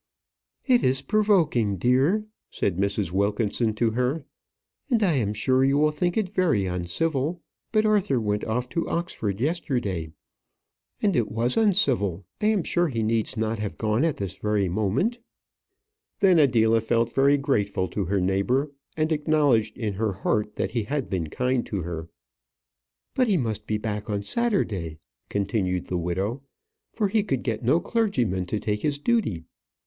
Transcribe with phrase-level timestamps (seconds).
[0.65, 3.11] "It is provoking, dear," said Mrs.
[3.11, 4.25] Wilkinson to her,
[4.89, 8.89] "and I am sure you will think it very uncivil, but Arthur went off to
[8.89, 10.11] Oxford yesterday.
[11.03, 12.25] And it was uncivil.
[12.41, 15.19] I am sure he needs not have gone at this very moment."
[16.19, 20.85] Then Adela felt very grateful to her neighbour, and acknowledged in her heart that he
[20.85, 22.09] had been kind to her.
[23.13, 24.97] "But he must be back on Saturday,"
[25.29, 26.41] continued the widow,
[26.91, 29.43] "for he could get no clergyman to take his duty.